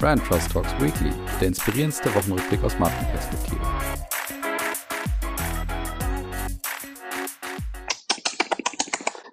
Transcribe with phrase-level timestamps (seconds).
[0.00, 3.60] Brand Trust Talks Weekly, der inspirierendste Wochenrückblick aus Markenperspektive.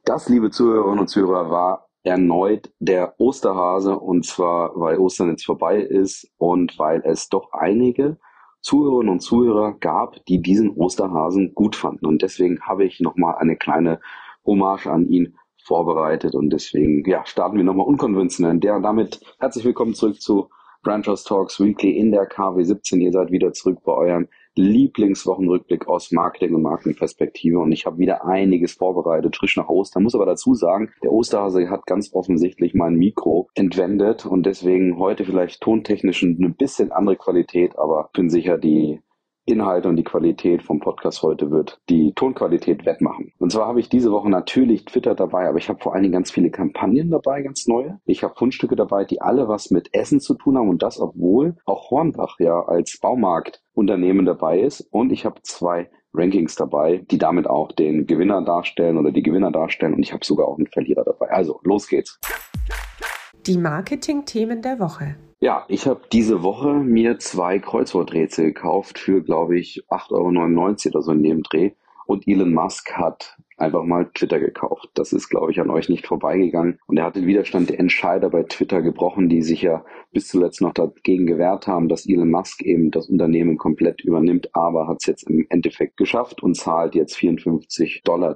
[0.06, 5.78] Das, liebe Zuhörerinnen und Zuhörer, war erneut der Osterhase und zwar, weil Ostern jetzt vorbei
[5.78, 8.18] ist und weil es doch einige
[8.62, 13.56] Zuhörerinnen und Zuhörer gab, die diesen Osterhasen gut fanden und deswegen habe ich nochmal eine
[13.56, 14.00] kleine
[14.44, 18.60] Hommage an ihn vorbereitet und deswegen ja, starten wir nochmal unkonventionell.
[18.60, 20.50] Der, damit herzlich willkommen zurück zu
[20.86, 23.00] Branchers Talks Weekly in der KW17.
[23.00, 28.26] Ihr seid wieder zurück bei eurem Lieblingswochenrückblick aus Marketing und Markenperspektive und ich habe wieder
[28.26, 30.04] einiges vorbereitet, frisch nach Ostern.
[30.04, 35.26] Muss aber dazu sagen, der Osterhase hat ganz offensichtlich mein Mikro entwendet und deswegen heute
[35.26, 39.02] vielleicht tontechnisch eine bisschen andere Qualität, aber bin sicher, die
[39.46, 43.32] Inhalte und die Qualität vom Podcast heute wird die Tonqualität wettmachen.
[43.38, 46.14] Und zwar habe ich diese Woche natürlich Twitter dabei, aber ich habe vor allen Dingen
[46.14, 48.00] ganz viele Kampagnen dabei, ganz neue.
[48.06, 51.56] Ich habe Fundstücke dabei, die alle was mit Essen zu tun haben und das, obwohl
[51.66, 54.82] auch Hornbach ja als Baumarktunternehmen dabei ist.
[54.92, 59.52] Und ich habe zwei Rankings dabei, die damit auch den Gewinner darstellen oder die Gewinner
[59.52, 59.94] darstellen.
[59.94, 61.30] Und ich habe sogar auch einen Verlierer dabei.
[61.30, 62.20] Also, los geht's.
[63.46, 65.18] Die Marketing-Themen der Woche.
[65.40, 71.02] Ja, ich habe diese Woche mir zwei Kreuzworträtsel gekauft für, glaube ich, 8,99 Euro oder
[71.02, 71.72] so in dem Dreh.
[72.08, 74.90] Und Elon Musk hat einfach mal Twitter gekauft.
[74.94, 76.80] Das ist, glaube ich, an euch nicht vorbeigegangen.
[76.88, 80.62] Und er hat den Widerstand der Entscheider bei Twitter gebrochen, die sich ja bis zuletzt
[80.62, 85.08] noch dagegen gewehrt haben, dass Elon Musk eben das Unternehmen komplett übernimmt, aber hat es
[85.08, 88.36] jetzt im Endeffekt geschafft und zahlt jetzt 54,20 Dollar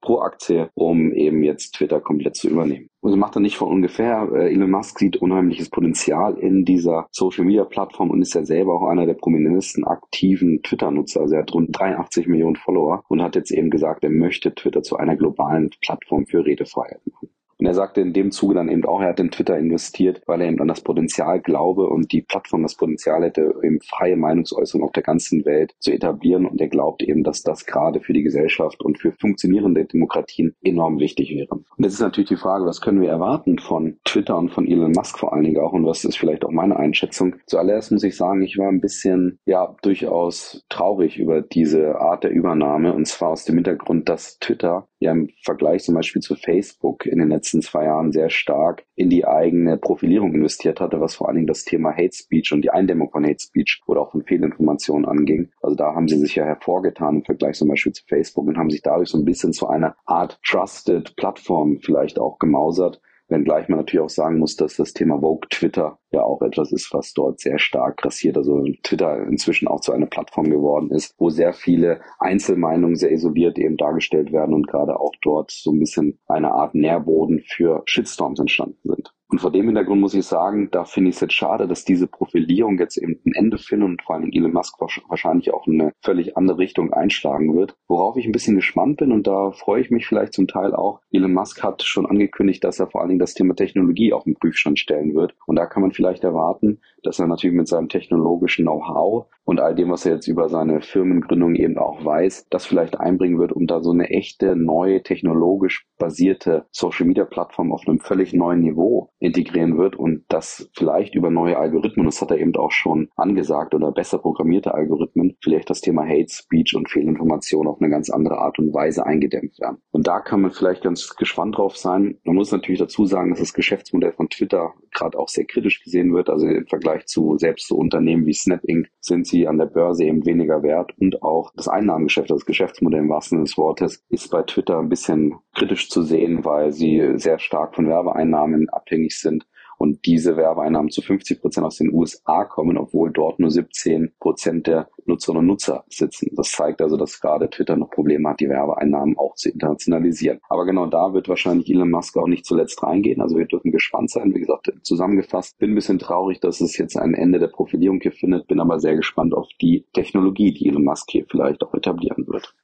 [0.00, 2.90] pro Aktie, um eben jetzt Twitter komplett zu übernehmen.
[3.06, 4.28] Das macht er nicht von ungefähr.
[4.34, 8.74] Äh, Elon Musk sieht unheimliches Potenzial in dieser Social Media Plattform und ist ja selber
[8.74, 11.20] auch einer der prominentesten aktiven Twitter-Nutzer.
[11.20, 14.82] Also er hat rund 83 Millionen Follower und hat jetzt eben gesagt, er möchte Twitter
[14.82, 17.15] zu einer globalen Plattform für Redefreiheit machen.
[17.58, 20.40] Und er sagte in dem Zuge dann eben auch, er hat in Twitter investiert, weil
[20.40, 24.84] er eben an das Potenzial glaube und die Plattform das Potenzial hätte, eben freie Meinungsäußerung
[24.84, 26.46] auf der ganzen Welt zu etablieren.
[26.46, 30.98] Und er glaubt eben, dass das gerade für die Gesellschaft und für funktionierende Demokratien enorm
[30.98, 31.54] wichtig wäre.
[31.54, 34.92] Und jetzt ist natürlich die Frage, was können wir erwarten von Twitter und von Elon
[34.92, 37.36] Musk vor allen Dingen auch und was ist vielleicht auch meine Einschätzung.
[37.46, 42.30] Zuallererst muss ich sagen, ich war ein bisschen, ja, durchaus traurig über diese Art der
[42.30, 47.06] Übernahme und zwar aus dem Hintergrund, dass Twitter ja im Vergleich zum Beispiel zu Facebook
[47.06, 51.28] in den letzten zwei Jahren sehr stark in die eigene Profilierung investiert hatte, was vor
[51.28, 54.24] allen Dingen das Thema Hate Speech und die Eindämmung von Hate Speech oder auch von
[54.24, 55.50] Fehlinformationen anging.
[55.62, 58.70] Also da haben sie sich ja hervorgetan im Vergleich zum Beispiel zu Facebook und haben
[58.70, 63.78] sich dadurch so ein bisschen zu einer Art Trusted Plattform vielleicht auch gemausert Wenngleich man
[63.80, 67.40] natürlich auch sagen muss, dass das Thema Vogue Twitter ja auch etwas ist, was dort
[67.40, 68.36] sehr stark grassiert.
[68.36, 73.58] Also Twitter inzwischen auch zu einer Plattform geworden ist, wo sehr viele Einzelmeinungen sehr isoliert
[73.58, 78.38] eben dargestellt werden und gerade auch dort so ein bisschen eine Art Nährboden für Shitstorms
[78.38, 79.12] entstanden sind.
[79.36, 82.06] Und vor dem Hintergrund muss ich sagen, da finde ich es jetzt schade, dass diese
[82.06, 85.92] Profilierung jetzt eben ein Ende findet und vor allem Elon Musk wahrscheinlich auch in eine
[86.02, 87.76] völlig andere Richtung einschlagen wird.
[87.86, 91.02] Worauf ich ein bisschen gespannt bin und da freue ich mich vielleicht zum Teil auch.
[91.12, 94.36] Elon Musk hat schon angekündigt, dass er vor allen Dingen das Thema Technologie auf den
[94.36, 95.34] Prüfstand stellen wird.
[95.44, 99.74] Und da kann man vielleicht erwarten, dass er natürlich mit seinem technologischen Know-how und all
[99.74, 103.66] dem, was er jetzt über seine Firmengründung eben auch weiß, das vielleicht einbringen wird, um
[103.66, 109.96] da so eine echte, neue, technologisch basierte Social-Media-Plattform auf einem völlig neuen Niveau integrieren wird
[109.96, 114.18] und das vielleicht über neue Algorithmen, das hat er eben auch schon angesagt, oder besser
[114.18, 118.72] programmierte Algorithmen, vielleicht das Thema Hate Speech und Fehlinformation auf eine ganz andere Art und
[118.72, 119.78] Weise eingedämmt werden.
[119.90, 122.18] Und da kann man vielleicht ganz gespannt drauf sein.
[122.24, 126.14] Man muss natürlich dazu sagen, dass das Geschäftsmodell von Twitter gerade auch sehr kritisch gesehen
[126.14, 126.30] wird.
[126.30, 128.88] Also im Vergleich zu selbst so Unternehmen wie Snap Inc.
[129.00, 133.10] sind sie an der Börse eben weniger wert und auch das Einnahmengeschäft, das Geschäftsmodell im
[133.10, 137.38] wahrsten Sinne des Wortes, ist bei Twitter ein bisschen kritisch zu sehen, weil sie sehr
[137.38, 139.46] stark von Werbeeinnahmen abhängig sind
[139.78, 144.66] und diese Werbeeinnahmen zu 50 Prozent aus den USA kommen, obwohl dort nur 17 Prozent
[144.66, 146.30] der Nutzerinnen und Nutzer sitzen.
[146.34, 150.40] Das zeigt also, dass gerade Twitter noch Probleme hat, die Werbeeinnahmen auch zu internationalisieren.
[150.48, 153.20] Aber genau da wird wahrscheinlich Elon Musk auch nicht zuletzt reingehen.
[153.20, 154.34] Also wir dürfen gespannt sein.
[154.34, 158.12] Wie gesagt, zusammengefasst, bin ein bisschen traurig, dass es jetzt ein Ende der Profilierung hier
[158.12, 162.26] findet, bin aber sehr gespannt auf die Technologie, die Elon Musk hier vielleicht auch etablieren
[162.26, 162.54] wird.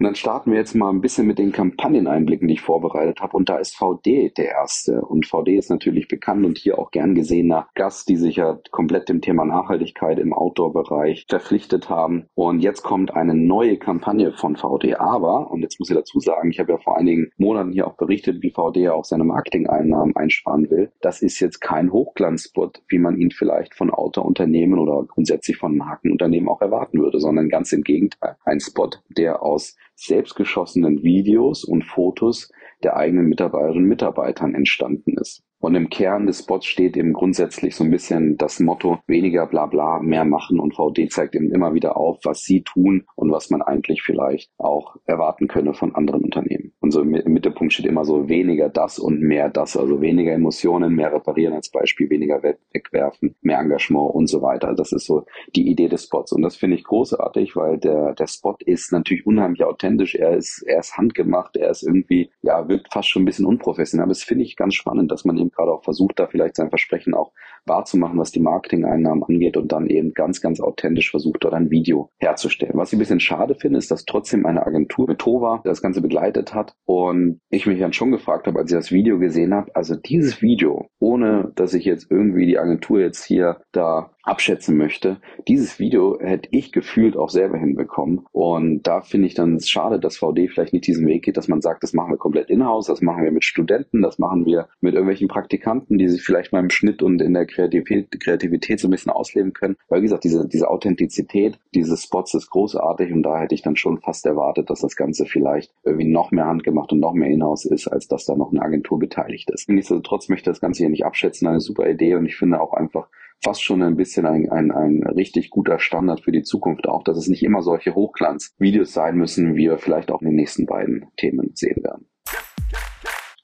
[0.00, 3.36] Und dann starten wir jetzt mal ein bisschen mit den Kampagneneinblicken, die ich vorbereitet habe.
[3.36, 5.02] Und da ist VD der erste.
[5.02, 9.10] Und VD ist natürlich bekannt und hier auch gern gesehener Gast, die sich ja komplett
[9.10, 12.24] dem Thema Nachhaltigkeit im Outdoor-Bereich verpflichtet haben.
[12.34, 14.94] Und jetzt kommt eine neue Kampagne von VD.
[14.94, 17.98] Aber, und jetzt muss ich dazu sagen, ich habe ja vor einigen Monaten hier auch
[17.98, 20.90] berichtet, wie VD ja auch seine Marketing-Einnahmen einsparen will.
[21.02, 26.48] Das ist jetzt kein Hochglanzspot, wie man ihn vielleicht von Outdoor-Unternehmen oder grundsätzlich von Markenunternehmen
[26.48, 28.36] auch erwarten würde, sondern ganz im Gegenteil.
[28.46, 29.76] Ein Spot, der aus
[30.06, 32.50] selbstgeschossenen Videos und Fotos
[32.82, 35.42] der eigenen Mitarbeiterinnen und Mitarbeitern entstanden ist.
[35.60, 39.66] Und im Kern des Spots steht eben grundsätzlich so ein bisschen das Motto weniger bla
[39.66, 40.58] bla, mehr machen.
[40.58, 44.50] Und VD zeigt eben immer wieder auf, was sie tun und was man eigentlich vielleicht
[44.56, 46.72] auch erwarten könne von anderen Unternehmen.
[46.80, 49.76] Und so im Mittelpunkt steht immer so weniger das und mehr das.
[49.76, 54.74] Also weniger Emotionen, mehr reparieren als Beispiel, weniger wegwerfen, mehr Engagement und so weiter.
[54.74, 56.32] Das ist so die Idee des Spots.
[56.32, 60.14] Und das finde ich großartig, weil der, der Spot ist natürlich unheimlich authentisch.
[60.14, 61.56] Er ist, er ist handgemacht.
[61.58, 64.04] Er ist irgendwie, ja, wirkt fast schon ein bisschen unprofessionell.
[64.04, 66.70] Aber das finde ich ganz spannend, dass man eben gerade auch versucht, da vielleicht sein
[66.70, 67.32] Versprechen auch
[67.66, 72.10] wahrzumachen, was die Marketing-Einnahmen angeht und dann eben ganz, ganz authentisch versucht, dort ein Video
[72.18, 72.72] herzustellen.
[72.74, 76.00] Was ich ein bisschen schade finde, ist, dass trotzdem eine Agentur mit Tova das Ganze
[76.00, 79.74] begleitet hat und ich mich dann schon gefragt habe, als ich das Video gesehen habe,
[79.74, 85.20] also dieses Video, ohne dass ich jetzt irgendwie die Agentur jetzt hier da abschätzen möchte.
[85.48, 88.26] Dieses Video hätte ich gefühlt auch selber hinbekommen.
[88.32, 91.60] Und da finde ich dann schade, dass VD vielleicht nicht diesen Weg geht, dass man
[91.60, 94.94] sagt, das machen wir komplett in-house, das machen wir mit Studenten, das machen wir mit
[94.94, 98.90] irgendwelchen Praktikanten, die sich vielleicht mal im Schnitt und in der Kreativität, Kreativität so ein
[98.90, 99.76] bisschen ausleben können.
[99.88, 103.76] Weil wie gesagt, diese, diese Authentizität dieses Spots ist großartig und da hätte ich dann
[103.76, 107.64] schon fast erwartet, dass das Ganze vielleicht irgendwie noch mehr handgemacht und noch mehr in-house
[107.64, 109.68] ist, als dass da noch eine Agentur beteiligt ist.
[109.68, 112.72] Nichtsdestotrotz möchte ich das Ganze hier nicht abschätzen, eine super Idee und ich finde auch
[112.72, 113.08] einfach,
[113.42, 117.16] fast schon ein bisschen ein, ein, ein richtig guter Standard für die Zukunft auch, dass
[117.16, 121.06] es nicht immer solche Hochglanzvideos sein müssen, wie wir vielleicht auch in den nächsten beiden
[121.16, 122.06] Themen sehen werden.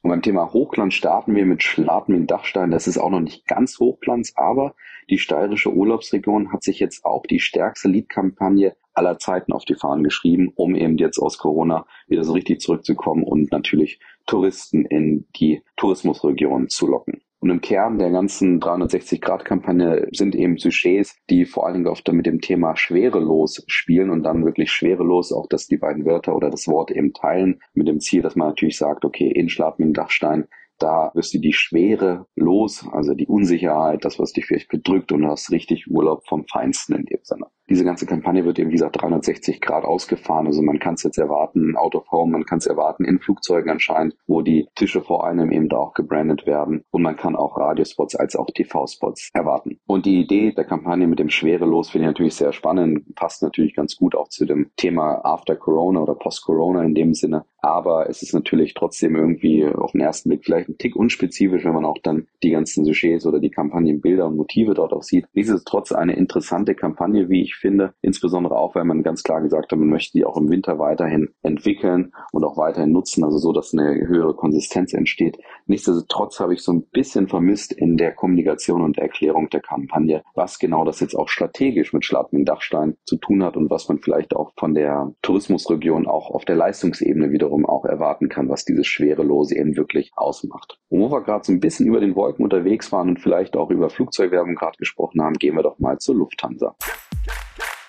[0.07, 2.71] Und beim Thema Hochglanz starten wir mit Schladming Dachstein.
[2.71, 4.77] Das ist auch noch nicht ganz Hochglanz, aber
[5.11, 10.05] die steirische Urlaubsregion hat sich jetzt auch die stärkste Lead-Kampagne aller Zeiten auf die Fahnen
[10.05, 15.65] geschrieben, um eben jetzt aus Corona wieder so richtig zurückzukommen und natürlich Touristen in die
[15.77, 17.23] Tourismusregion zu locken.
[17.39, 22.27] Und im Kern der ganzen 360-Grad-Kampagne sind eben Sujets, die vor allen Dingen oft mit
[22.27, 26.67] dem Thema schwerelos spielen und dann wirklich schwerelos auch, dass die beiden Wörter oder das
[26.67, 31.11] Wort eben teilen, mit dem Ziel, dass man natürlich sagt, okay, in Schladming Dachstein da
[31.15, 35.29] wirst du die Schwere los, also die Unsicherheit, das, was dich vielleicht bedrückt und du
[35.29, 37.47] hast richtig Urlaub vom Feinsten in dem Sinne.
[37.69, 40.47] Diese ganze Kampagne wird eben, wie gesagt, 360 Grad ausgefahren.
[40.47, 43.71] Also man kann es jetzt erwarten, out of home, man kann es erwarten in Flugzeugen
[43.71, 46.85] anscheinend, wo die Tische vor einem eben da auch gebrandet werden.
[46.91, 49.81] Und man kann auch Radiospots als auch TV-Spots erwarten.
[49.87, 53.75] Und die Idee der Kampagne mit dem Schwerelos finde ich natürlich sehr spannend, passt natürlich
[53.75, 57.47] ganz gut auch zu dem Thema After Corona oder Post Corona in dem Sinne.
[57.67, 61.75] Aber es ist natürlich trotzdem irgendwie auf den ersten Blick vielleicht ein Tick unspezifisch, wenn
[61.75, 65.27] man auch dann die ganzen Sujets oder die Kampagnenbilder und Motive dort auch sieht.
[65.33, 69.79] Nichtsdestotrotz eine interessante Kampagne, wie ich finde, insbesondere auch, weil man ganz klar gesagt hat,
[69.81, 73.73] man möchte die auch im Winter weiterhin entwickeln und auch weiterhin nutzen, also so, dass
[73.73, 75.37] eine höhere Konsistenz entsteht.
[75.67, 80.61] Nichtsdestotrotz habe ich so ein bisschen vermisst in der Kommunikation und Erklärung der Kampagne, was
[80.61, 84.37] genau das jetzt auch strategisch mit Schladming Dachstein zu tun hat und was man vielleicht
[84.37, 88.87] auch von der Tourismusregion auch auf der Leistungsebene wiederum wiederum auch erwarten kann, was dieses
[88.87, 90.79] Schwerelose eben wirklich ausmacht.
[90.89, 93.71] Und wo wir gerade so ein bisschen über den Wolken unterwegs waren und vielleicht auch
[93.71, 96.77] über Flugzeugwerbung gerade gesprochen haben, gehen wir doch mal zur Lufthansa.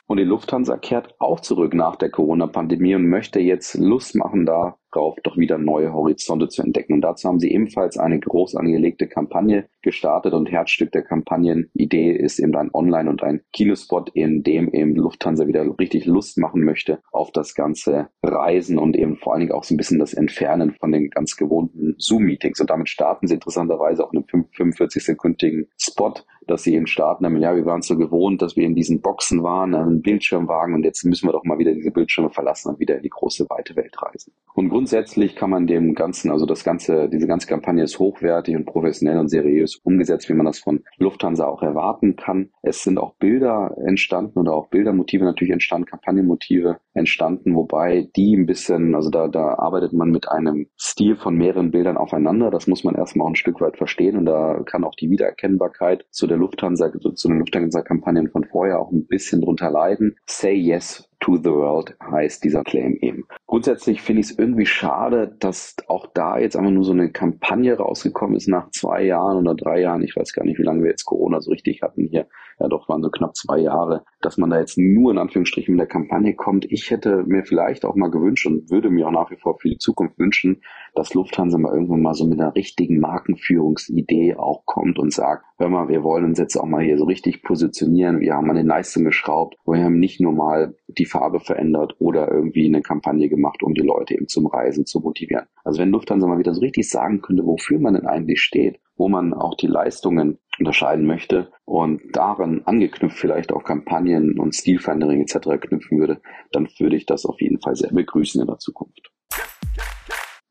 [0.08, 4.78] Und die Lufthansa kehrt auch zurück nach der Corona-Pandemie und möchte jetzt Lust machen, da
[4.98, 6.94] darauf, doch wieder neue Horizonte zu entdecken.
[6.94, 12.40] Und dazu haben sie ebenfalls eine groß angelegte Kampagne gestartet und Herzstück der Kampagnenidee ist
[12.40, 17.00] eben ein Online- und ein Kinospot, in dem eben Lufthansa wieder richtig Lust machen möchte
[17.12, 20.76] auf das ganze Reisen und eben vor allen Dingen auch so ein bisschen das Entfernen
[20.80, 22.60] von den ganz gewohnten Zoom-Meetings.
[22.60, 26.14] Und damit starten sie interessanterweise auch einen 45-sekündigen Spot,
[26.48, 29.44] dass sie eben starten, damit, ja, wir waren so gewohnt, dass wir in diesen Boxen
[29.44, 32.98] waren, einen Bildschirmwagen und jetzt müssen wir doch mal wieder diese Bildschirme verlassen und wieder
[32.98, 34.34] in die große weite Welt reisen.
[34.54, 38.66] Und grundsätzlich kann man dem Ganzen, also das ganze, diese ganze Kampagne ist hochwertig und
[38.66, 42.50] professionell und seriös umgesetzt, wie man das von Lufthansa auch erwarten kann.
[42.64, 48.46] Es sind auch Bilder entstanden oder auch Bildermotive natürlich entstanden, Kampagnenmotive entstanden, wobei die ein
[48.46, 52.50] bisschen, also da, da arbeitet man mit einem Stil von mehreren Bildern aufeinander.
[52.50, 56.06] Das muss man erstmal auch ein Stück weit verstehen und da kann auch die Wiedererkennbarkeit
[56.10, 60.16] zu der Lufthansa, zu den Lufthansa-Kampagnen von vorher auch ein bisschen drunter leiden.
[60.28, 63.26] Say yes to the world heißt dieser Claim eben.
[63.48, 67.76] Grundsätzlich finde ich es irgendwie schade, dass auch da jetzt einfach nur so eine Kampagne
[67.76, 70.04] rausgekommen ist nach zwei Jahren oder drei Jahren.
[70.04, 72.28] Ich weiß gar nicht, wie lange wir jetzt Corona so richtig hatten hier.
[72.60, 75.80] Ja, doch waren so knapp zwei Jahre, dass man da jetzt nur in Anführungsstrichen mit
[75.80, 76.66] der Kampagne kommt.
[76.72, 79.70] Ich hätte mir vielleicht auch mal gewünscht und würde mir auch nach wie vor für
[79.70, 80.62] die Zukunft wünschen,
[80.96, 85.70] dass Lufthansa mal irgendwann mal so mit einer richtigen Markenführungsidee auch kommt und sagt, hör
[85.70, 88.20] mal, wir wollen uns jetzt auch mal hier so richtig positionieren.
[88.20, 89.58] Wir haben an den Leistungen geschraubt.
[89.66, 93.82] Wir haben nicht nur mal die Farbe verändert oder irgendwie eine Kampagne gemacht, um die
[93.82, 95.48] Leute eben zum Reisen zu motivieren.
[95.64, 99.10] Also wenn Lufthansa mal wieder so richtig sagen könnte, wofür man denn eigentlich steht, wo
[99.10, 105.60] man auch die Leistungen unterscheiden möchte und daran angeknüpft vielleicht auch Kampagnen und Stilveränderungen etc.
[105.62, 106.22] knüpfen würde,
[106.52, 109.12] dann würde ich das auf jeden Fall sehr begrüßen in der Zukunft.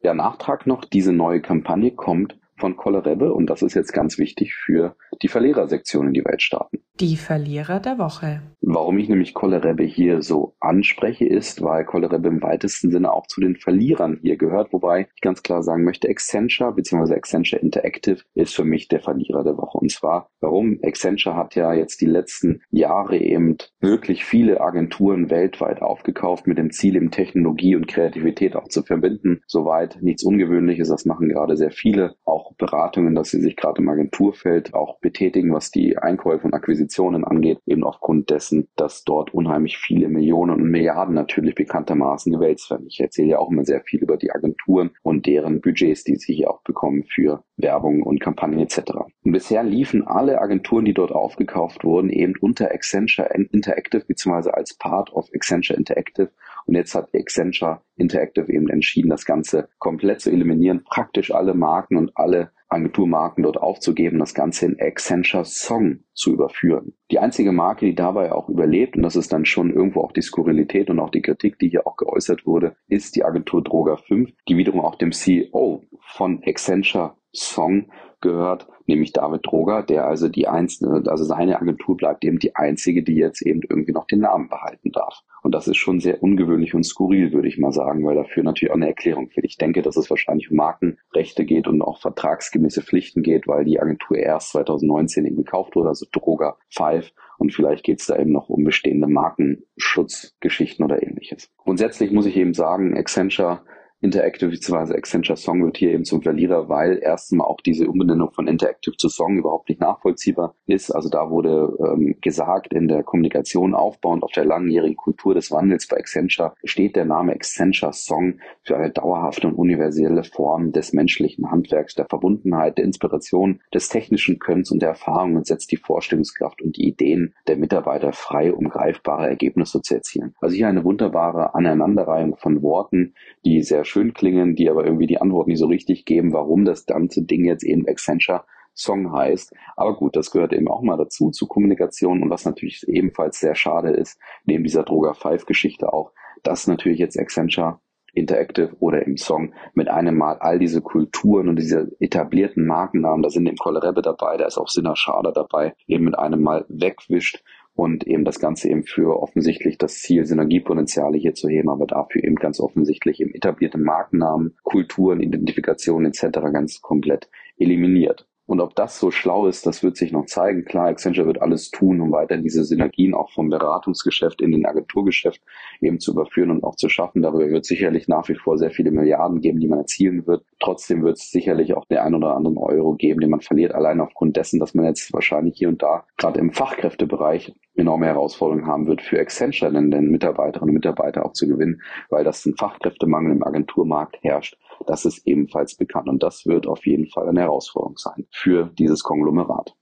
[0.03, 4.55] Der Nachtrag noch, diese neue Kampagne kommt von Kollerebbe und das ist jetzt ganz wichtig
[4.55, 6.79] für die Verlierersektion in die Welt starten.
[7.01, 8.43] Die Verlierer der Woche.
[8.69, 13.41] Warum ich nämlich Kollerebbe hier so anspreche, ist, weil Kollerebbe im weitesten Sinne auch zu
[13.41, 17.15] den Verlierern hier gehört, wobei ich ganz klar sagen möchte, Accenture bzw.
[17.15, 19.79] Accenture Interactive ist für mich der Verlierer der Woche.
[19.79, 20.81] Und zwar, warum?
[20.83, 26.73] Accenture hat ja jetzt die letzten Jahre eben wirklich viele Agenturen weltweit aufgekauft mit dem
[26.73, 29.43] Ziel, eben Technologie und Kreativität auch zu verbinden.
[29.47, 32.17] Soweit nichts Ungewöhnliches, das machen gerade sehr viele.
[32.25, 37.25] Auch Beratungen, dass sie sich gerade im Agenturfeld auch betätigen, was die Einkäufe und Akquisitionen
[37.25, 42.87] angeht, eben aufgrund dessen, dass dort unheimlich viele Millionen und Milliarden natürlich bekanntermaßen gewälzt werden.
[42.89, 46.35] Ich erzähle ja auch immer sehr viel über die Agenturen und deren Budgets, die sie
[46.35, 48.81] hier auch bekommen für Werbung und Kampagnen etc.
[49.25, 54.75] Und bisher liefen alle Agenturen, die dort aufgekauft wurden, eben unter Accenture Interactive beziehungsweise als
[54.75, 56.31] Part of Accenture Interactive.
[56.67, 61.97] Und jetzt hat Accenture Interactive eben entschieden, das Ganze komplett zu eliminieren, praktisch alle Marken
[61.97, 66.95] und alle Agenturmarken dort aufzugeben, das Ganze in Accenture Song zu überführen.
[67.13, 70.23] Die einzige Marke, die dabei auch überlebt, und das ist dann schon irgendwo auch die
[70.23, 74.31] Skurrilität und auch die Kritik, die hier auch geäußert wurde, ist die Agentur Droga 5,
[74.49, 77.91] die wiederum auch dem CEO von Accenture Song
[78.27, 83.03] gehört, nämlich David Droger, der also die einzelne, also seine Agentur bleibt eben die einzige,
[83.03, 85.23] die jetzt eben irgendwie noch den Namen behalten darf.
[85.43, 88.73] Und das ist schon sehr ungewöhnlich und skurril, würde ich mal sagen, weil dafür natürlich
[88.73, 89.47] auch eine Erklärung fehlt.
[89.47, 93.81] Ich denke, dass es wahrscheinlich um Markenrechte geht und auch vertragsgemäße Pflichten geht, weil die
[93.81, 97.13] Agentur erst 2019 eben gekauft wurde, also Droger 5.
[97.39, 101.53] Und vielleicht geht es da eben noch um bestehende Markenschutzgeschichten oder ähnliches.
[101.59, 103.61] Grundsätzlich muss ich eben sagen, Accenture
[104.01, 104.95] Interactive bzw.
[104.95, 109.09] Accenture Song wird hier eben zum Verlierer, weil erstmal auch diese Umbenennung von Interactive zu
[109.09, 110.91] Song überhaupt nicht nachvollziehbar ist.
[110.91, 115.87] Also da wurde ähm, gesagt, in der Kommunikation aufbauend auf der langjährigen Kultur des Wandels
[115.87, 121.51] bei Accenture steht der Name Accenture Song für eine dauerhafte und universelle Form des menschlichen
[121.51, 126.61] Handwerks, der Verbundenheit, der Inspiration, des technischen Könnens und der Erfahrung und setzt die Vorstellungskraft
[126.61, 130.35] und die Ideen der Mitarbeiter frei, um greifbare Ergebnisse zu erzielen.
[130.41, 135.21] Also hier eine wunderbare Aneinanderreihung von Worten, die sehr schön klingen, die aber irgendwie die
[135.21, 139.55] Antwort nicht so richtig geben, warum das ganze Ding jetzt eben Accenture Song heißt.
[139.75, 142.23] Aber gut, das gehört eben auch mal dazu, zu Kommunikation.
[142.23, 146.13] Und was natürlich ebenfalls sehr schade ist, neben dieser Droga 5 Geschichte auch,
[146.43, 147.81] dass natürlich jetzt Accenture
[148.13, 153.29] Interactive oder im Song mit einem Mal all diese Kulturen und diese etablierten Markennamen, da
[153.29, 157.45] sind eben Kollerebbe dabei, da ist auch Sinner Schader dabei, eben mit einem Mal wegwischt
[157.77, 162.25] und eben das Ganze eben für offensichtlich das Ziel, Synergiepotenziale hier zu heben, aber dafür
[162.25, 166.41] eben ganz offensichtlich eben etablierte Markennamen, Kulturen, Identifikationen etc.
[166.53, 167.29] ganz komplett
[167.59, 168.27] eliminiert.
[168.47, 170.65] Und ob das so schlau ist, das wird sich noch zeigen.
[170.65, 175.43] Klar, Accenture wird alles tun, um weiter diese Synergien auch vom Beratungsgeschäft in den Agenturgeschäft
[175.81, 177.23] eben zu überführen und auch zu schaffen.
[177.23, 180.45] Darüber wird sicherlich nach wie vor sehr viele Milliarden geben, die man erzielen wird.
[180.61, 184.01] Trotzdem wird es sicherlich auch den ein oder anderen Euro geben, den man verliert, allein
[184.01, 188.87] aufgrund dessen, dass man jetzt wahrscheinlich hier und da gerade im Fachkräftebereich enorme Herausforderungen haben
[188.87, 193.33] wird für Accenture, denn den Mitarbeiterinnen und Mitarbeiter auch zu gewinnen, weil das ein Fachkräftemangel
[193.33, 194.57] im Agenturmarkt herrscht.
[194.87, 199.03] Das ist ebenfalls bekannt und das wird auf jeden Fall eine Herausforderung sein für dieses
[199.03, 199.75] Konglomerat.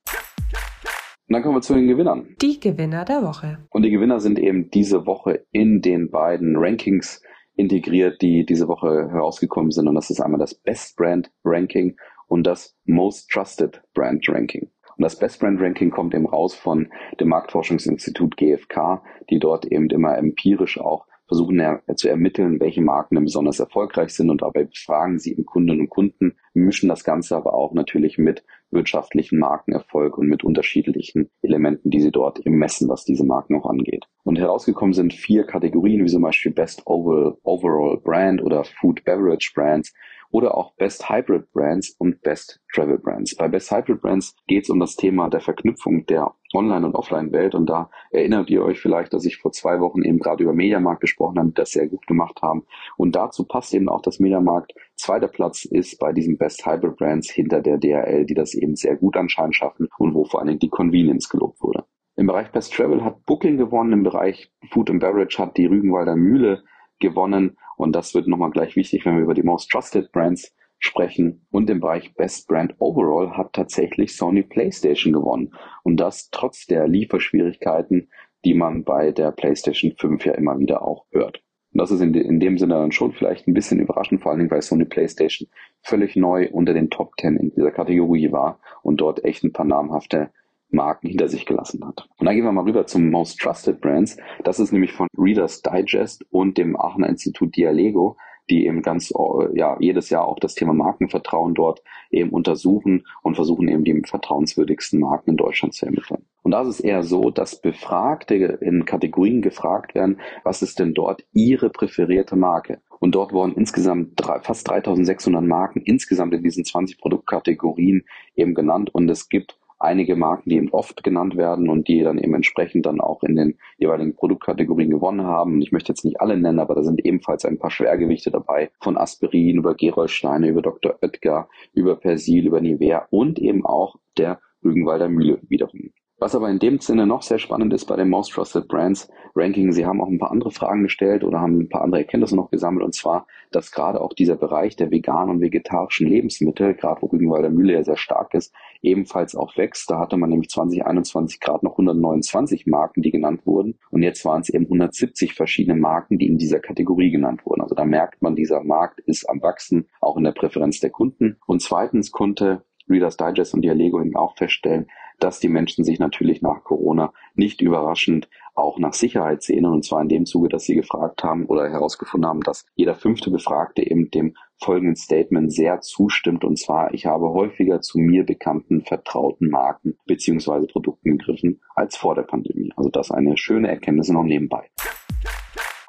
[1.26, 2.36] Und dann kommen wir zu den Gewinnern.
[2.42, 3.66] Die Gewinner der Woche.
[3.70, 7.22] Und die Gewinner sind eben diese Woche in den beiden Rankings
[7.56, 9.88] integriert, die diese Woche herausgekommen sind.
[9.88, 11.96] Und das ist einmal das Best Brand Ranking
[12.28, 14.70] und das Most Trusted Brand Ranking.
[14.96, 19.88] Und das Best Brand Ranking kommt eben raus von dem Marktforschungsinstitut GfK, die dort eben
[19.90, 24.64] immer empirisch auch versuchen ja, zu ermitteln, welche Marken denn besonders erfolgreich sind und dabei
[24.64, 30.18] befragen sie eben Kundinnen und Kunden, mischen das Ganze aber auch natürlich mit wirtschaftlichen Markenerfolg
[30.18, 34.06] und mit unterschiedlichen Elementen, die sie dort eben messen, was diese Marken auch angeht.
[34.24, 39.92] Und herausgekommen sind vier Kategorien, wie zum Beispiel Best Overall Brand oder Food Beverage Brands,
[40.34, 43.36] oder auch Best Hybrid Brands und Best Travel Brands.
[43.36, 47.54] Bei Best Hybrid Brands geht es um das Thema der Verknüpfung der Online- und Offline-Welt
[47.54, 51.02] und da erinnert ihr euch vielleicht, dass ich vor zwei Wochen eben gerade über Mediamarkt
[51.02, 52.64] gesprochen habe, das sehr gut gemacht haben
[52.96, 57.30] und dazu passt eben auch, dass Mediamarkt zweiter Platz ist bei diesen Best Hybrid Brands
[57.30, 60.58] hinter der DHL, die das eben sehr gut anscheinend schaffen und wo vor allen Dingen
[60.58, 61.84] die Convenience gelobt wurde.
[62.16, 66.16] Im Bereich Best Travel hat Booking gewonnen, im Bereich Food and Beverage hat die Rügenwalder
[66.16, 66.64] Mühle
[66.98, 71.46] gewonnen und das wird nochmal gleich wichtig, wenn wir über die Most Trusted Brands sprechen.
[71.50, 75.54] Und im Bereich Best Brand Overall hat tatsächlich Sony PlayStation gewonnen.
[75.82, 78.10] Und das trotz der Lieferschwierigkeiten,
[78.44, 81.42] die man bei der PlayStation 5 ja immer wieder auch hört.
[81.72, 84.38] Und das ist in, in dem Sinne dann schon vielleicht ein bisschen überraschend, vor allen
[84.38, 85.48] Dingen, weil Sony PlayStation
[85.82, 89.66] völlig neu unter den Top 10 in dieser Kategorie war und dort echt ein paar
[89.66, 90.30] namhafte
[90.74, 92.08] Marken hinter sich gelassen hat.
[92.18, 94.16] Und dann gehen wir mal rüber zum Most Trusted Brands.
[94.42, 98.16] Das ist nämlich von Reader's Digest und dem Aachener Institut Dialego
[98.50, 103.36] die eben ganz, äh, ja, jedes Jahr auch das Thema Markenvertrauen dort eben untersuchen und
[103.36, 106.24] versuchen eben die vertrauenswürdigsten Marken in Deutschland zu ermitteln.
[106.42, 110.92] Und da ist es eher so, dass Befragte in Kategorien gefragt werden, was ist denn
[110.92, 112.80] dort ihre präferierte Marke?
[113.00, 118.04] Und dort wurden insgesamt drei, fast 3600 Marken insgesamt in diesen 20 Produktkategorien
[118.34, 118.94] eben genannt.
[118.94, 122.86] Und es gibt einige Marken, die eben oft genannt werden und die dann eben entsprechend
[122.86, 125.60] dann auch in den jeweiligen Produktkategorien gewonnen haben.
[125.62, 128.70] Ich möchte jetzt nicht alle nennen, aber da sind ebenfalls ein paar Schwergewichte dabei.
[128.80, 130.98] Von Aspirin über Gerolsteine, über Dr.
[131.02, 135.92] Oetker, über Persil, über Nivea und eben auch der Rügenwalder Mühle wiederum.
[136.18, 139.72] Was aber in dem Sinne noch sehr spannend ist bei dem Most Trusted Brands Ranking,
[139.72, 142.50] Sie haben auch ein paar andere Fragen gestellt oder haben ein paar andere Erkenntnisse noch
[142.50, 147.06] gesammelt und zwar, dass gerade auch dieser Bereich der veganen und vegetarischen Lebensmittel, gerade wo
[147.06, 149.90] Rügenwalder Mühle ja sehr stark ist, ebenfalls auch wächst.
[149.90, 154.40] Da hatte man nämlich 2021 gerade noch 129 Marken, die genannt wurden und jetzt waren
[154.40, 157.62] es eben 170 verschiedene Marken, die in dieser Kategorie genannt wurden.
[157.62, 161.38] Also da merkt man, dieser Markt ist am wachsen, auch in der Präferenz der Kunden.
[161.46, 164.86] Und zweitens konnte Reader's Digest und Dialego eben auch feststellen,
[165.18, 169.72] dass die Menschen sich natürlich nach Corona nicht überraschend auch nach Sicherheit sehnen.
[169.72, 173.30] Und zwar in dem Zuge, dass sie gefragt haben oder herausgefunden haben, dass jeder fünfte
[173.30, 176.44] Befragte eben dem folgenden Statement sehr zustimmt.
[176.44, 182.14] Und zwar, ich habe häufiger zu mir bekannten, vertrauten Marken beziehungsweise Produkten gegriffen als vor
[182.14, 182.72] der Pandemie.
[182.76, 184.70] Also das eine schöne Erkenntnis noch nebenbei.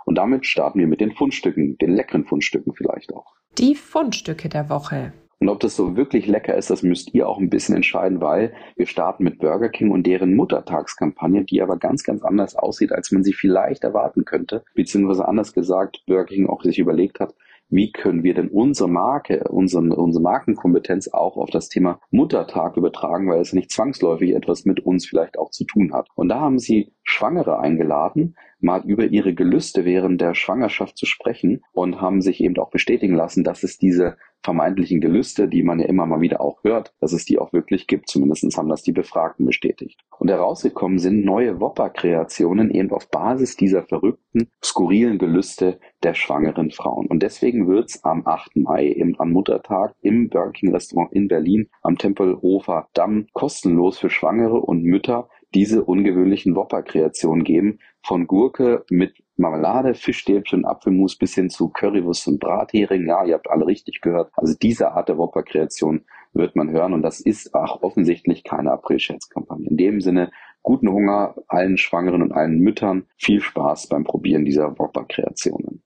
[0.06, 3.34] Und damit starten wir mit den Fundstücken, den leckeren Fundstücken vielleicht auch.
[3.58, 5.14] Die Fundstücke der Woche.
[5.40, 8.54] Und ob das so wirklich lecker ist, das müsst ihr auch ein bisschen entscheiden, weil
[8.78, 13.12] wir starten mit Burger King und deren Muttertagskampagne, die aber ganz, ganz anders aussieht, als
[13.12, 14.64] man sie vielleicht erwarten könnte.
[14.74, 17.36] Beziehungsweise anders gesagt, Burger King auch sich überlegt hat,
[17.70, 23.30] wie können wir denn unsere Marke, unsere, unsere Markenkompetenz auch auf das Thema Muttertag übertragen,
[23.30, 26.08] weil es nicht zwangsläufig etwas mit uns vielleicht auch zu tun hat.
[26.16, 31.64] Und da haben sie Schwangere eingeladen, mal über ihre Gelüste während der Schwangerschaft zu sprechen
[31.72, 35.88] und haben sich eben auch bestätigen lassen, dass es diese vermeintlichen Gelüste, die man ja
[35.88, 38.08] immer mal wieder auch hört, dass es die auch wirklich gibt.
[38.08, 40.00] Zumindest haben das die Befragten bestätigt.
[40.20, 47.08] Und herausgekommen sind neue Whopper-Kreationen eben auf Basis dieser verrückten, skurrilen Gelüste der schwangeren Frauen.
[47.08, 48.58] Und deswegen wird's am 8.
[48.58, 54.12] Mai, eben am Muttertag, im Burger King Restaurant in Berlin am Tempelhofer Damm kostenlos für
[54.12, 57.80] Schwangere und Mütter diese ungewöhnlichen Whopper-Kreationen geben.
[58.06, 63.08] Von Gurke mit Marmelade, Fischstäbchen, Apfelmus bis hin zu Currywurst und Brathering.
[63.08, 64.32] Ja, ihr habt alle richtig gehört.
[64.36, 69.68] Also diese Art der Whopper-Kreation wird man hören und das ist auch offensichtlich keine April-Scherzkampagne.
[69.68, 70.30] In dem Sinne,
[70.62, 73.08] guten Hunger allen Schwangeren und allen Müttern.
[73.18, 75.82] Viel Spaß beim Probieren dieser Whopper-Kreationen.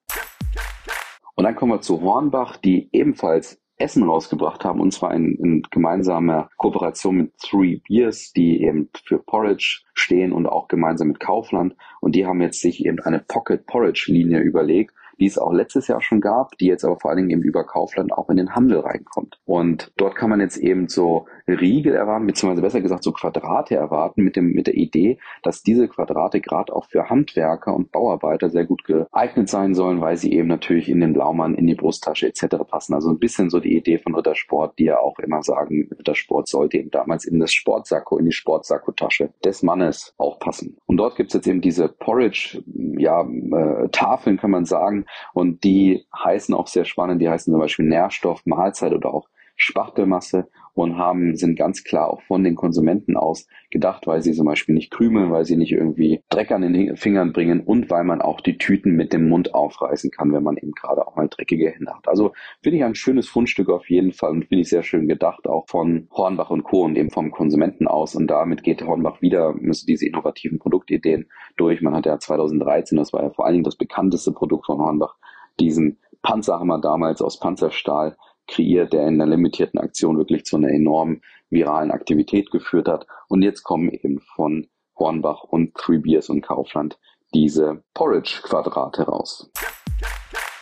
[1.36, 5.64] Und dann kommen wir zu Hornbach, die ebenfalls Essen rausgebracht haben, und zwar in, in
[5.72, 11.76] gemeinsamer Kooperation mit Three Beers, die eben für Porridge stehen und auch gemeinsam mit Kaufland.
[12.02, 15.88] Und die haben jetzt sich eben eine Pocket Porridge Linie überlegt die es auch letztes
[15.88, 18.56] Jahr schon gab, die jetzt aber vor allen Dingen eben über Kaufland auch in den
[18.56, 19.40] Handel reinkommt.
[19.46, 24.24] Und dort kann man jetzt eben so Riegel erwarten, beziehungsweise besser gesagt so Quadrate erwarten
[24.24, 28.66] mit dem, mit der Idee, dass diese Quadrate gerade auch für Handwerker und Bauarbeiter sehr
[28.66, 32.58] gut geeignet sein sollen, weil sie eben natürlich in den Blaumann, in die Brusttasche etc.
[32.68, 32.94] passen.
[32.94, 36.78] Also ein bisschen so die Idee von Rittersport, die ja auch immer sagen, Rittersport sollte
[36.78, 40.78] eben damals in das Sportsacko, in die Sportsakkotasche des Mannes auch passen.
[40.86, 42.64] Und dort gibt es jetzt eben diese Porridge,
[42.98, 47.60] ja, äh, Tafeln kann man sagen, und die heißen auch sehr spannend, die heißen zum
[47.60, 49.28] Beispiel Nährstoff, Mahlzeit oder auch
[49.60, 54.46] Spachtelmasse und haben, sind ganz klar auch von den Konsumenten aus gedacht, weil sie zum
[54.46, 58.22] Beispiel nicht krümeln, weil sie nicht irgendwie Dreck an den Fingern bringen und weil man
[58.22, 61.72] auch die Tüten mit dem Mund aufreißen kann, wenn man eben gerade auch mal dreckige
[61.72, 62.08] Hände hat.
[62.08, 62.32] Also
[62.64, 65.68] finde ich ein schönes Fundstück auf jeden Fall und finde ich sehr schön gedacht, auch
[65.68, 66.86] von Hornbach und Co.
[66.86, 68.16] und eben vom Konsumenten aus.
[68.16, 71.82] Und damit geht Hornbach wieder, müsste diese innovativen Produktideen durch.
[71.82, 75.18] Man hat ja 2013, das war ja vor allen Dingen das bekannteste Produkt von Hornbach,
[75.60, 78.16] diesen Panzerhammer damals aus Panzerstahl
[78.50, 83.08] kreiert, der in einer limitierten Aktion wirklich zu einer enormen viralen Aktivität geführt hat.
[83.28, 87.00] Und jetzt kommen eben von Hornbach und Three Beers und Kaufland
[87.34, 89.52] diese Porridge-Quadrate raus.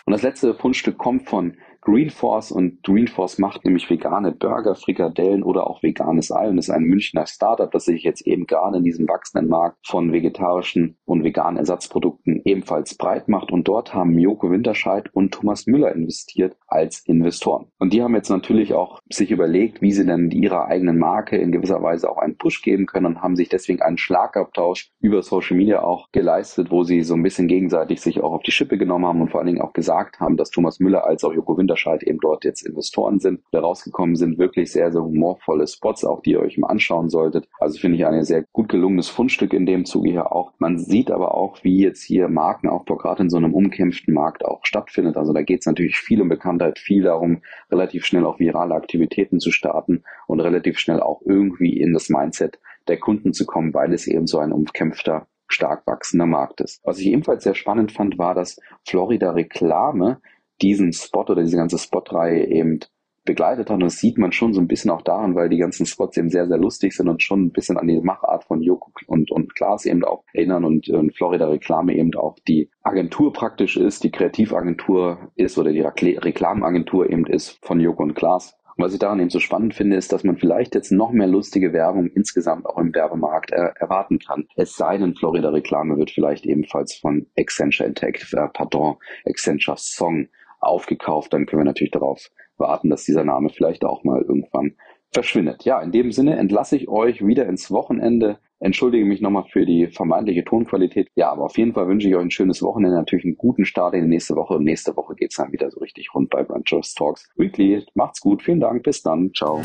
[0.05, 5.67] Und das letzte Fundstück kommt von Greenforce und Greenforce macht nämlich vegane Burger, Frikadellen oder
[5.67, 9.07] auch veganes Ei und ist ein Münchner Startup, das sich jetzt eben gerade in diesem
[9.07, 15.09] wachsenden Markt von vegetarischen und veganen Ersatzprodukten ebenfalls breit macht und dort haben Joko Winterscheid
[15.13, 17.67] und Thomas Müller investiert als Investoren.
[17.79, 21.53] Und die haben jetzt natürlich auch sich überlegt, wie sie denn ihrer eigenen Marke in
[21.53, 25.55] gewisser Weise auch einen Push geben können und haben sich deswegen einen Schlagabtausch über Social
[25.55, 29.05] Media auch geleistet, wo sie so ein bisschen gegenseitig sich auch auf die Schippe genommen
[29.05, 31.76] haben und vor allen Dingen auch gesagt haben, dass Thomas Müller als auch Joko Winterscheid
[31.77, 33.41] Winterscheid eben dort jetzt Investoren sind.
[33.51, 37.47] Da rausgekommen sind wirklich sehr, sehr humorvolle Spots, auch die ihr euch mal anschauen solltet.
[37.59, 40.53] Also finde ich ein sehr gut gelungenes Fundstück in dem Zuge hier auch.
[40.57, 44.61] Man sieht aber auch, wie jetzt hier Markenaufbau gerade in so einem umkämpften Markt auch
[44.63, 45.17] stattfindet.
[45.17, 49.39] Also da geht es natürlich viel um Bekanntheit, viel darum, relativ schnell auch virale Aktivitäten
[49.39, 53.93] zu starten und relativ schnell auch irgendwie in das Mindset der Kunden zu kommen, weil
[53.93, 56.81] es eben so ein umkämpfter stark wachsender Markt ist.
[56.83, 60.19] Was ich ebenfalls sehr spannend fand, war, dass Florida Reklame
[60.61, 62.79] diesen Spot oder diese ganze Spotreihe eben
[63.27, 63.75] begleitet hat.
[63.75, 66.29] Und das sieht man schon so ein bisschen auch daran, weil die ganzen Spots eben
[66.29, 69.53] sehr, sehr lustig sind und schon ein bisschen an die Machart von Joko und, und
[69.53, 74.11] Klaas eben auch erinnern und, und Florida Reklame eben auch die Agentur praktisch ist, die
[74.11, 78.57] Kreativagentur ist oder die Reklamagentur eben ist von Joko und Klaas.
[78.77, 81.27] Und was ich daran eben so spannend finde, ist, dass man vielleicht jetzt noch mehr
[81.27, 84.47] lustige Werbung insgesamt auch im Werbemarkt äh, erwarten kann.
[84.55, 90.27] Es sei denn, Florida Reklame wird vielleicht ebenfalls von Accenture Intec, äh, pardon, Accenture Song
[90.67, 91.33] aufgekauft.
[91.33, 94.75] Dann können wir natürlich darauf warten, dass dieser Name vielleicht auch mal irgendwann
[95.11, 95.63] verschwindet.
[95.63, 98.39] Ja, in dem Sinne entlasse ich euch wieder ins Wochenende.
[98.59, 101.09] Entschuldige mich nochmal für die vermeintliche Tonqualität.
[101.15, 103.93] Ja, aber auf jeden Fall wünsche ich euch ein schönes Wochenende, natürlich einen guten Start
[103.93, 104.55] in die nächste Woche.
[104.55, 107.85] Und nächste Woche geht's dann wieder so richtig rund bei Branchers Talks Weekly.
[107.93, 109.61] Macht's gut, vielen Dank, bis dann, ciao.